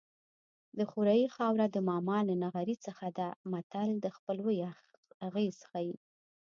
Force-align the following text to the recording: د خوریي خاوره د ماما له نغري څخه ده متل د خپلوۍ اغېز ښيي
د 0.77 0.79
خوریي 0.89 1.27
خاوره 1.35 1.65
د 1.69 1.77
ماما 1.89 2.17
له 2.29 2.35
نغري 2.43 2.75
څخه 2.85 3.05
ده 3.17 3.27
متل 3.51 3.89
د 3.99 4.05
خپلوۍ 4.15 4.57
اغېز 5.27 5.57
ښيي 5.69 5.95